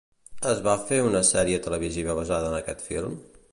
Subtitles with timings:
[0.51, 3.17] Es va fer una sèrie televisiva basada en aquest film?